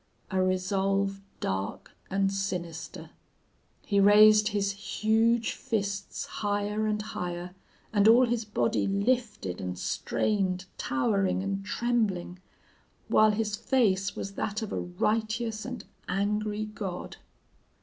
A 0.31 0.41
resolve 0.41 1.21
dark 1.39 1.91
and 2.09 2.33
sinister! 2.33 3.11
"He 3.85 3.99
raised 3.99 4.47
his 4.47 4.71
huge 4.71 5.51
fists 5.53 6.25
higher 6.25 6.87
and 6.87 6.99
higher, 6.99 7.53
and 7.93 8.07
all 8.07 8.25
his 8.25 8.43
body 8.43 8.87
lifted 8.87 9.61
and 9.61 9.77
strained, 9.77 10.65
towering 10.79 11.43
and 11.43 11.63
trembling, 11.63 12.39
while 13.09 13.29
his 13.29 13.55
face 13.55 14.15
was 14.15 14.33
that 14.33 14.63
of 14.63 14.73
a 14.73 14.79
righteous 14.81 15.65
and 15.65 15.85
angry 16.09 16.65
god. 16.65 17.17